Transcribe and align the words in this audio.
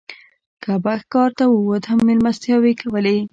که 0.63 0.71
به 0.83 0.93
ښکار 1.01 1.29
ته 1.37 1.43
ووت 1.47 1.83
هم 1.87 1.99
مېلمستیاوې 2.07 2.71
یې 2.73 2.79
کولې. 2.81 3.17